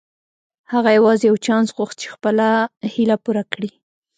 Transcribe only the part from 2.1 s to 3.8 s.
خپله هيله پوره کړي.